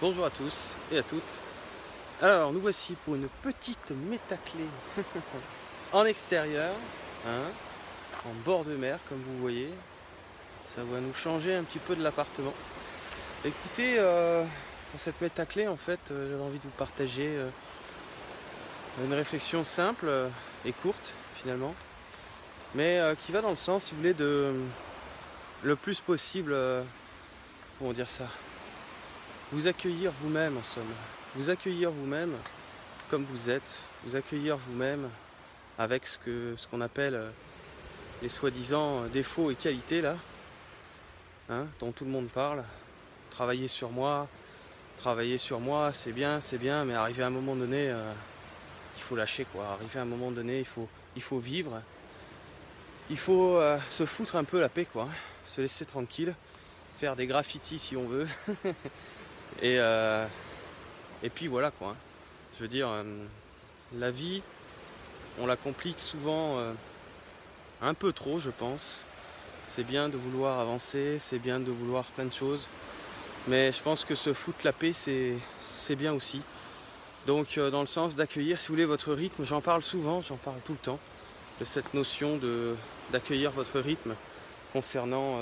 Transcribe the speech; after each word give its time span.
Bonjour 0.00 0.26
à 0.26 0.30
tous 0.30 0.76
et 0.92 0.98
à 0.98 1.02
toutes. 1.02 1.40
Alors, 2.22 2.52
nous 2.52 2.60
voici 2.60 2.94
pour 3.04 3.16
une 3.16 3.26
petite 3.42 3.90
métaclé 3.90 4.64
en 5.92 6.04
extérieur, 6.04 6.72
hein, 7.26 7.50
en 8.24 8.32
bord 8.44 8.64
de 8.64 8.76
mer, 8.76 9.00
comme 9.08 9.20
vous 9.20 9.38
voyez. 9.38 9.74
Ça 10.68 10.84
va 10.84 11.00
nous 11.00 11.12
changer 11.12 11.52
un 11.52 11.64
petit 11.64 11.80
peu 11.80 11.96
de 11.96 12.02
l'appartement. 12.04 12.54
Écoutez, 13.44 13.96
euh, 13.98 14.44
pour 14.92 15.00
cette 15.00 15.20
métaclé, 15.20 15.66
en 15.66 15.76
fait, 15.76 15.98
euh, 16.12 16.30
j'avais 16.30 16.44
envie 16.44 16.58
de 16.58 16.64
vous 16.64 16.78
partager 16.78 17.34
euh, 17.34 17.48
une 19.04 19.14
réflexion 19.14 19.64
simple 19.64 20.08
et 20.64 20.72
courte, 20.72 21.12
finalement, 21.42 21.74
mais 22.76 23.00
qui 23.20 23.32
va 23.32 23.40
dans 23.40 23.50
le 23.50 23.56
sens, 23.56 23.86
si 23.86 23.90
vous 23.92 23.96
voulez, 23.96 24.14
de 24.14 24.54
le 25.64 25.74
plus 25.74 25.98
possible, 25.98 26.56
comment 27.78 27.92
dire 27.92 28.08
ça, 28.08 28.28
vous 29.52 29.66
accueillir 29.66 30.12
vous-même 30.20 30.58
en 30.58 30.62
somme. 30.62 30.92
Vous 31.34 31.48
accueillir 31.48 31.90
vous-même 31.90 32.34
comme 33.10 33.24
vous 33.24 33.48
êtes. 33.48 33.84
Vous 34.04 34.14
accueillir 34.14 34.58
vous-même 34.58 35.08
avec 35.78 36.06
ce 36.06 36.18
ce 36.56 36.66
qu'on 36.66 36.80
appelle 36.80 37.14
euh, 37.14 37.30
les 38.20 38.28
soi-disant 38.28 39.04
euh, 39.04 39.08
défauts 39.08 39.50
et 39.50 39.54
qualités 39.54 40.02
là, 40.02 40.16
hein, 41.48 41.66
dont 41.80 41.92
tout 41.92 42.04
le 42.04 42.10
monde 42.10 42.28
parle. 42.28 42.62
Travailler 43.30 43.68
sur 43.68 43.90
moi, 43.90 44.28
travailler 44.98 45.38
sur 45.38 45.60
moi, 45.60 45.92
c'est 45.94 46.12
bien, 46.12 46.40
c'est 46.40 46.58
bien, 46.58 46.84
mais 46.84 46.94
arrivé 46.94 47.22
à 47.22 47.28
un 47.28 47.30
moment 47.30 47.54
donné, 47.54 47.88
euh, 47.88 48.12
il 48.96 49.02
faut 49.02 49.16
lâcher 49.16 49.46
quoi. 49.46 49.68
Arrivé 49.68 49.98
à 49.98 50.02
un 50.02 50.06
moment 50.06 50.30
donné, 50.30 50.58
il 50.58 50.66
faut, 50.66 50.88
il 51.16 51.22
faut 51.22 51.38
vivre. 51.38 51.80
Il 53.08 53.18
faut 53.18 53.58
se 53.90 54.04
foutre 54.04 54.36
un 54.36 54.44
peu 54.44 54.60
la 54.60 54.68
paix 54.68 54.84
quoi. 54.84 55.08
Se 55.46 55.62
laisser 55.62 55.86
tranquille, 55.86 56.34
faire 56.98 57.16
des 57.16 57.26
graffitis 57.26 57.78
si 57.78 57.96
on 57.96 58.06
veut. 58.06 58.28
Et, 59.62 59.76
euh, 59.78 60.26
et 61.22 61.30
puis 61.30 61.48
voilà 61.48 61.70
quoi. 61.70 61.96
Je 62.56 62.62
veux 62.62 62.68
dire, 62.68 62.88
euh, 62.88 63.04
la 63.94 64.10
vie, 64.10 64.42
on 65.40 65.46
la 65.46 65.56
complique 65.56 66.00
souvent 66.00 66.58
euh, 66.58 66.72
un 67.82 67.94
peu 67.94 68.12
trop, 68.12 68.38
je 68.38 68.50
pense. 68.50 69.02
C'est 69.68 69.84
bien 69.84 70.08
de 70.08 70.16
vouloir 70.16 70.58
avancer, 70.58 71.18
c'est 71.18 71.38
bien 71.38 71.60
de 71.60 71.70
vouloir 71.70 72.04
plein 72.04 72.24
de 72.24 72.32
choses. 72.32 72.68
Mais 73.48 73.72
je 73.72 73.82
pense 73.82 74.04
que 74.04 74.14
se 74.14 74.32
foutre 74.32 74.58
la 74.64 74.72
paix, 74.72 74.92
c'est, 74.92 75.96
bien 75.96 76.12
aussi. 76.12 76.40
Donc 77.26 77.58
dans 77.58 77.80
le 77.80 77.86
sens 77.86 78.16
d'accueillir, 78.16 78.58
si 78.58 78.68
vous 78.68 78.74
voulez, 78.74 78.84
votre 78.84 79.12
rythme, 79.12 79.44
j'en 79.44 79.60
parle 79.60 79.82
souvent, 79.82 80.22
j'en 80.22 80.36
parle 80.36 80.58
tout 80.64 80.72
le 80.72 80.78
temps, 80.78 80.98
de 81.60 81.64
cette 81.64 81.94
notion 81.94 82.40
d'accueillir 83.12 83.50
votre 83.50 83.80
rythme 83.80 84.14
concernant 84.72 85.38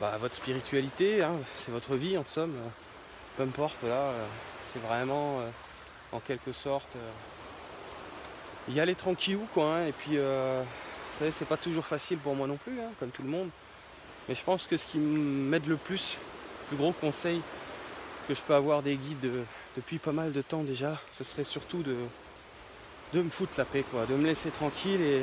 bah, 0.00 0.16
votre 0.20 0.34
spiritualité, 0.34 1.22
hein, 1.22 1.36
c'est 1.56 1.70
votre 1.70 1.96
vie 1.96 2.18
en 2.18 2.24
somme 2.24 2.54
peu 3.36 3.42
importe 3.42 3.82
là, 3.82 4.10
euh, 4.10 4.26
c'est 4.72 4.80
vraiment 4.80 5.40
euh, 5.40 5.50
en 6.12 6.20
quelque 6.20 6.52
sorte 6.52 6.88
euh, 6.96 7.10
y 8.72 8.80
aller 8.80 8.94
tranquillou 8.94 9.46
quoi. 9.52 9.76
hein, 9.76 9.86
et 9.86 9.92
puis 9.92 10.16
vous 10.16 11.18
savez, 11.18 11.32
c'est 11.32 11.44
pas 11.44 11.56
toujours 11.56 11.84
facile 11.84 12.18
pour 12.18 12.34
moi 12.34 12.46
non 12.46 12.56
plus, 12.56 12.80
hein, 12.80 12.90
comme 12.98 13.10
tout 13.10 13.22
le 13.22 13.28
monde. 13.28 13.48
Mais 14.28 14.34
je 14.34 14.42
pense 14.42 14.66
que 14.66 14.76
ce 14.76 14.86
qui 14.86 14.98
m'aide 14.98 15.66
le 15.66 15.76
plus, 15.76 16.16
le 16.62 16.68
plus 16.68 16.76
gros 16.76 16.92
conseil 16.92 17.40
que 18.26 18.34
je 18.34 18.40
peux 18.40 18.54
avoir 18.54 18.82
des 18.82 18.96
guides 18.96 19.30
depuis 19.76 19.98
pas 19.98 20.12
mal 20.12 20.32
de 20.32 20.42
temps 20.42 20.62
déjà, 20.62 20.98
ce 21.12 21.24
serait 21.24 21.44
surtout 21.44 21.82
de, 21.82 21.96
de 23.12 23.22
me 23.22 23.30
foutre 23.30 23.52
la 23.58 23.64
paix 23.64 23.84
quoi, 23.90 24.06
de 24.06 24.14
me 24.14 24.24
laisser 24.24 24.50
tranquille 24.50 25.00
et, 25.02 25.22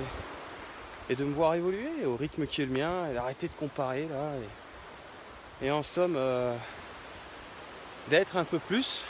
et 1.10 1.16
de 1.16 1.24
me 1.24 1.34
voir 1.34 1.56
évoluer 1.56 2.06
au 2.06 2.16
rythme 2.16 2.46
qui 2.46 2.62
est 2.62 2.66
le 2.66 2.74
mien 2.74 3.10
et 3.10 3.14
d'arrêter 3.14 3.48
de 3.48 3.54
comparer 3.54 4.08
là. 4.08 4.32
Et, 5.62 5.72
en 5.72 5.84
somme. 5.84 6.16
euh, 6.16 6.56
d'être 8.10 8.38
un 8.38 8.44
peu 8.44 8.60
plus 8.60 9.04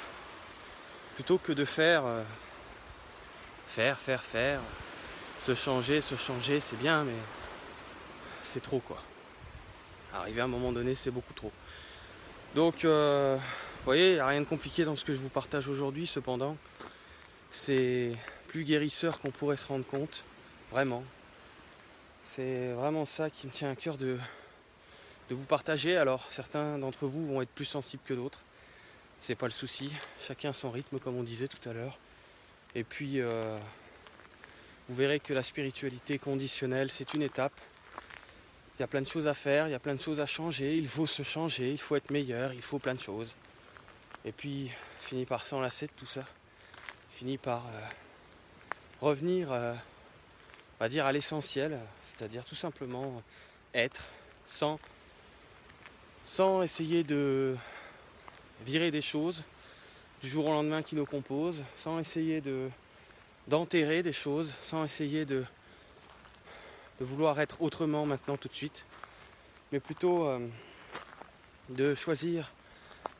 plutôt 1.15 1.37
que 1.37 1.51
de 1.51 1.65
faire 1.65 2.05
euh, 2.05 2.23
faire 3.67 3.97
faire 3.97 4.21
faire 4.21 4.59
se 5.39 5.55
changer 5.55 6.01
se 6.01 6.15
changer 6.15 6.59
c'est 6.59 6.75
bien 6.77 7.03
mais 7.03 7.15
c'est 8.43 8.61
trop 8.61 8.79
quoi 8.79 9.01
arriver 10.13 10.41
à 10.41 10.45
un 10.45 10.47
moment 10.47 10.71
donné 10.71 10.95
c'est 10.95 11.11
beaucoup 11.11 11.33
trop 11.33 11.51
donc 12.53 12.83
euh, 12.83 13.37
vous 13.37 13.85
voyez 13.85 14.11
il 14.11 14.13
n'y 14.15 14.19
a 14.19 14.27
rien 14.27 14.41
de 14.41 14.45
compliqué 14.45 14.83
dans 14.83 14.95
ce 14.95 15.05
que 15.05 15.15
je 15.15 15.19
vous 15.19 15.29
partage 15.29 15.67
aujourd'hui 15.67 16.05
cependant 16.05 16.57
c'est 17.51 18.11
plus 18.49 18.63
guérisseur 18.63 19.19
qu'on 19.19 19.31
pourrait 19.31 19.57
se 19.57 19.67
rendre 19.67 19.85
compte 19.85 20.23
vraiment 20.71 21.03
c'est 22.33 22.71
vraiment 22.71 23.05
ça 23.05 23.29
qui 23.29 23.45
me 23.45 23.51
tient 23.51 23.69
à 23.69 23.75
cœur 23.75 23.97
de, 23.97 24.17
vous 25.29 25.43
partager 25.43 25.97
alors 25.97 26.25
certains 26.29 26.77
d'entre 26.77 27.05
vous 27.07 27.27
vont 27.27 27.41
être 27.41 27.49
plus 27.49 27.65
sensibles 27.65 28.03
que 28.05 28.13
d'autres 28.13 28.39
c'est 29.21 29.35
pas 29.35 29.45
le 29.45 29.51
souci. 29.51 29.91
Chacun 30.19 30.51
son 30.51 30.71
rythme, 30.71 30.97
comme 30.97 31.15
on 31.15 31.21
disait 31.21 31.47
tout 31.47 31.69
à 31.69 31.73
l'heure. 31.73 31.99
Et 32.73 32.83
puis, 32.83 33.21
euh, 33.21 33.59
vous 34.89 34.95
verrez 34.95 35.19
que 35.19 35.31
la 35.31 35.43
spiritualité 35.43 36.17
conditionnelle, 36.17 36.89
c'est 36.89 37.13
une 37.13 37.21
étape. 37.21 37.53
Il 38.77 38.81
y 38.81 38.83
a 38.83 38.87
plein 38.87 39.01
de 39.01 39.07
choses 39.07 39.27
à 39.27 39.35
faire, 39.35 39.67
il 39.67 39.71
y 39.71 39.75
a 39.75 39.79
plein 39.79 39.93
de 39.93 40.01
choses 40.01 40.19
à 40.19 40.25
changer. 40.25 40.75
Il 40.75 40.87
faut 40.87 41.05
se 41.05 41.21
changer, 41.21 41.69
il 41.69 41.77
faut 41.77 41.95
être 41.95 42.09
meilleur, 42.09 42.51
il 42.53 42.63
faut 42.63 42.79
plein 42.79 42.95
de 42.95 42.99
choses. 42.99 43.35
Et 44.25 44.31
puis, 44.31 44.71
finit 45.01 45.27
par 45.27 45.45
s'enlacer 45.45 45.85
de 45.85 45.93
tout 45.95 46.07
ça. 46.07 46.25
Finit 47.11 47.37
par 47.37 47.67
euh, 47.67 47.87
revenir, 49.01 49.51
euh, 49.51 49.75
on 50.81 50.85
va 50.85 50.89
dire, 50.89 51.05
à 51.05 51.11
l'essentiel, 51.11 51.77
c'est-à-dire 52.01 52.43
tout 52.43 52.55
simplement 52.55 53.21
être 53.75 54.01
sans, 54.47 54.79
sans 56.25 56.63
essayer 56.63 57.03
de 57.03 57.55
virer 58.65 58.89
des 58.89 59.03
choses 59.03 59.43
du 60.23 60.29
jour 60.29 60.47
au 60.47 60.49
lendemain 60.49 60.81
qui 60.81 60.95
nous 60.95 61.05
composent, 61.05 61.63
sans 61.77 61.99
essayer 61.99 62.41
de 62.41 62.67
d'enterrer 63.47 64.01
des 64.01 64.11
choses, 64.11 64.55
sans 64.63 64.83
essayer 64.83 65.23
de, 65.23 65.45
de 66.99 67.05
vouloir 67.05 67.39
être 67.39 67.61
autrement 67.61 68.07
maintenant 68.07 68.37
tout 68.37 68.47
de 68.47 68.55
suite, 68.55 68.83
mais 69.71 69.79
plutôt 69.79 70.25
euh, 70.25 70.39
de 71.69 71.93
choisir 71.93 72.51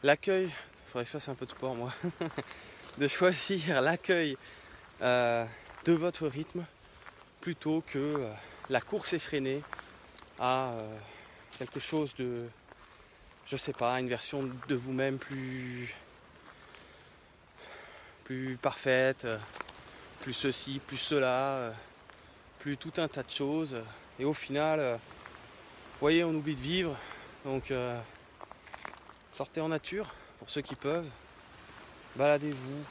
l'accueil. 0.02 0.46
Il 0.46 0.92
faudrait 0.92 1.04
que 1.04 1.10
je 1.10 1.12
fasse 1.12 1.30
un 1.30 1.36
peu 1.36 1.46
de 1.46 1.52
sport 1.52 1.76
moi. 1.76 1.94
de 2.98 3.08
choisir 3.08 3.84
l'accueil 3.84 4.36
euh, 5.04 5.46
de 5.86 5.94
votre 5.94 6.26
rythme 6.26 6.66
plutôt 7.42 7.84
que 7.88 7.98
euh, 7.98 8.34
la 8.70 8.80
course 8.80 9.14
effrénée 9.14 9.62
à 10.40 10.70
euh, 10.70 10.98
quelque 11.58 11.80
chose 11.80 12.16
de 12.16 12.48
je 13.48 13.58
sais 13.58 13.74
pas, 13.74 14.00
une 14.00 14.08
version 14.08 14.50
de 14.70 14.76
vous-même 14.76 15.18
plus 15.18 15.94
plus 18.24 18.58
parfaite, 18.62 19.26
euh, 19.26 19.38
plus 20.22 20.34
ceci, 20.34 20.80
plus 20.88 20.98
cela, 20.98 21.74
plus 22.60 22.78
tout 22.78 22.94
un 22.98 23.10
tas 23.10 23.24
de 23.24 23.32
choses. 23.32 23.76
Et 24.20 24.24
au 24.24 24.34
final, 24.34 24.80
vous 24.80 26.00
voyez, 26.00 26.24
on 26.24 26.30
oublie 26.30 26.56
de 26.56 26.62
vivre. 26.62 26.96
Donc 27.44 27.74
sortez 29.34 29.60
en 29.60 29.70
nature 29.70 30.14
pour 30.40 30.50
ceux 30.50 30.62
qui 30.62 30.76
peuvent. 30.76 31.10
Baladez-vous. 32.16 32.84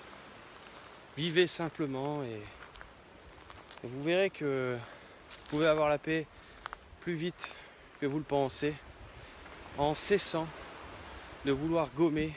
Vivez 1.17 1.47
simplement 1.47 2.23
et, 2.25 2.43
vous 3.83 4.03
verrez 4.03 4.31
que 4.31 4.77
vous 4.77 5.45
pouvez 5.49 5.67
avoir 5.67 5.89
la 5.89 5.99
paix 5.99 6.27
plus 7.01 7.15
vite 7.15 7.49
que 8.01 8.07
vous 8.07 8.19
le 8.19 8.25
pensez 8.25 8.75
en 9.79 9.95
cessant 9.95 10.47
de 11.45 11.53
vouloir 11.53 11.89
gommer 11.97 12.33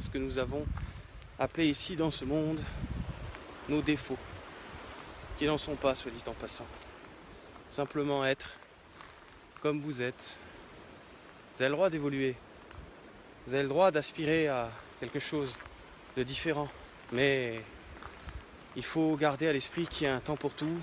ce 0.00 0.08
que 0.08 0.18
nous 0.18 0.38
avons 0.38 0.64
appelé 1.38 1.66
ici 1.66 1.96
dans 1.96 2.10
ce 2.10 2.24
monde 2.24 2.60
nos 3.68 3.82
défauts, 3.82 4.18
qui 5.36 5.46
n'en 5.46 5.58
sont 5.58 5.74
pas, 5.74 5.94
soit 5.94 6.10
dit 6.10 6.22
en 6.26 6.32
passant. 6.32 6.66
Simplement 7.68 8.24
être 8.24 8.54
comme 9.60 9.80
vous 9.80 10.00
êtes. 10.00 10.38
Vous 11.56 11.62
avez 11.62 11.68
le 11.68 11.74
droit 11.74 11.90
d'évoluer. 11.90 12.34
Vous 13.46 13.54
avez 13.54 13.62
le 13.62 13.68
droit 13.68 13.90
d'aspirer 13.90 14.48
à 14.48 14.70
quelque 15.00 15.18
chose 15.18 15.54
de 16.16 16.22
différent. 16.22 16.68
Mais 17.12 17.62
il 18.78 18.84
faut 18.84 19.16
garder 19.16 19.48
à 19.48 19.52
l'esprit 19.52 19.88
qu'il 19.88 20.06
y 20.06 20.06
a 20.08 20.14
un 20.14 20.20
temps 20.20 20.36
pour 20.36 20.54
tout, 20.54 20.78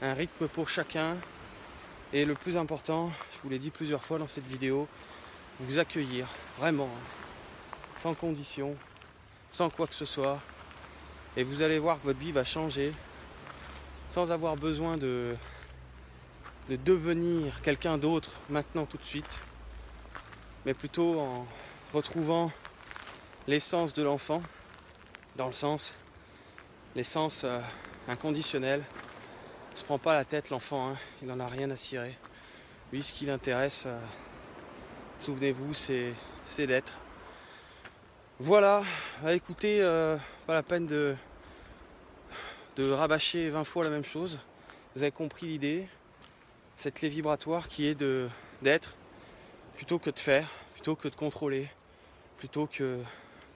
un 0.00 0.14
rythme 0.14 0.48
pour 0.48 0.70
chacun, 0.70 1.18
et 2.14 2.24
le 2.24 2.34
plus 2.34 2.56
important, 2.56 3.12
je 3.34 3.42
vous 3.42 3.50
l'ai 3.50 3.58
dit 3.58 3.68
plusieurs 3.68 4.02
fois 4.02 4.18
dans 4.18 4.26
cette 4.26 4.46
vidéo, 4.46 4.88
vous 5.60 5.78
accueillir, 5.78 6.26
vraiment, 6.56 6.88
sans 7.98 8.14
condition, 8.14 8.74
sans 9.50 9.68
quoi 9.68 9.86
que 9.86 9.94
ce 9.94 10.06
soit. 10.06 10.40
Et 11.36 11.44
vous 11.44 11.60
allez 11.60 11.78
voir 11.78 12.00
que 12.00 12.04
votre 12.04 12.18
vie 12.18 12.32
va 12.32 12.42
changer, 12.42 12.90
sans 14.08 14.30
avoir 14.30 14.56
besoin 14.56 14.96
de, 14.96 15.36
de 16.70 16.76
devenir 16.76 17.60
quelqu'un 17.60 17.98
d'autre 17.98 18.30
maintenant 18.48 18.86
tout 18.86 18.96
de 18.96 19.04
suite, 19.04 19.38
mais 20.64 20.72
plutôt 20.72 21.20
en 21.20 21.46
retrouvant 21.92 22.50
l'essence 23.46 23.92
de 23.92 24.02
l'enfant, 24.02 24.42
dans 25.36 25.48
le 25.48 25.52
sens, 25.52 25.92
l'essence 26.94 27.42
euh, 27.44 27.60
inconditionnelle, 28.08 28.82
il 29.72 29.78
se 29.78 29.84
prend 29.84 29.98
pas 29.98 30.14
la 30.14 30.24
tête 30.24 30.50
l'enfant, 30.50 30.90
hein. 30.90 30.96
il 31.20 31.28
n'en 31.28 31.40
a 31.40 31.46
rien 31.46 31.70
à 31.70 31.76
cirer. 31.76 32.16
Lui, 32.92 33.02
ce 33.02 33.12
qui 33.12 33.26
l'intéresse, 33.26 33.84
euh, 33.86 33.98
souvenez-vous, 35.18 35.74
c'est, 35.74 36.14
d'être. 36.66 36.98
Voilà, 38.38 38.82
bah, 39.22 39.34
écoutez, 39.34 39.82
euh, 39.82 40.16
pas 40.46 40.54
la 40.54 40.62
peine 40.62 40.86
de, 40.86 41.16
de 42.76 42.90
rabâcher 42.90 43.50
20 43.50 43.64
fois 43.64 43.84
la 43.84 43.90
même 43.90 44.04
chose. 44.04 44.38
Vous 44.94 45.02
avez 45.02 45.12
compris 45.12 45.46
l'idée. 45.46 45.88
Cette 46.76 46.94
clé 46.94 47.08
vibratoire 47.08 47.68
qui 47.68 47.86
est 47.86 47.94
de 47.94 48.28
d'être 48.60 48.94
plutôt 49.76 49.98
que 49.98 50.10
de 50.10 50.18
faire, 50.18 50.48
plutôt 50.72 50.96
que 50.96 51.08
de 51.08 51.14
contrôler, 51.14 51.68
plutôt 52.38 52.66
que 52.66 52.98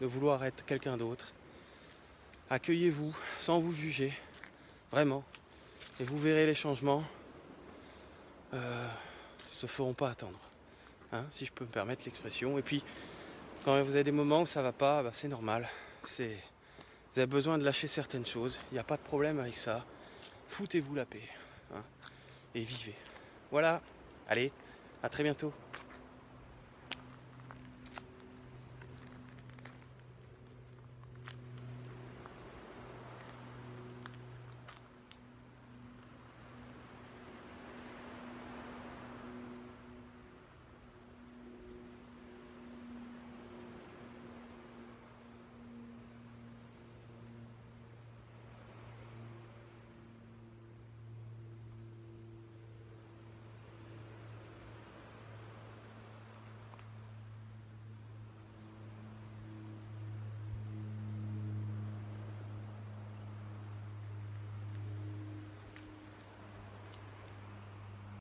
de 0.00 0.06
vouloir 0.06 0.44
être 0.44 0.64
quelqu'un 0.64 0.96
d'autre. 0.96 1.32
Accueillez-vous 2.50 3.14
sans 3.38 3.60
vous 3.60 3.74
juger, 3.74 4.12
vraiment. 4.90 5.22
Et 6.00 6.04
vous 6.04 6.18
verrez 6.18 6.46
les 6.46 6.54
changements 6.54 7.04
euh, 8.54 8.88
se 9.52 9.66
feront 9.66 9.92
pas 9.92 10.10
attendre. 10.10 10.38
Hein, 11.12 11.24
si 11.30 11.44
je 11.44 11.52
peux 11.52 11.64
me 11.64 11.70
permettre 11.70 12.04
l'expression. 12.06 12.58
Et 12.58 12.62
puis, 12.62 12.82
quand 13.64 13.82
vous 13.82 13.90
avez 13.90 14.04
des 14.04 14.12
moments 14.12 14.42
où 14.42 14.46
ça 14.46 14.62
va 14.62 14.72
pas, 14.72 15.02
bah, 15.02 15.10
c'est 15.12 15.28
normal. 15.28 15.68
Vous 16.04 17.18
avez 17.18 17.26
besoin 17.26 17.58
de 17.58 17.64
lâcher 17.64 17.88
certaines 17.88 18.26
choses. 18.26 18.58
Il 18.70 18.74
n'y 18.74 18.80
a 18.80 18.84
pas 18.84 18.96
de 18.96 19.02
problème 19.02 19.40
avec 19.40 19.56
ça. 19.56 19.84
Foutez-vous 20.48 20.94
la 20.94 21.04
paix. 21.04 21.28
Hein, 21.74 21.82
et 22.54 22.62
vivez. 22.62 22.94
Voilà. 23.50 23.82
Allez, 24.28 24.52
à 25.02 25.08
très 25.08 25.22
bientôt. 25.22 25.52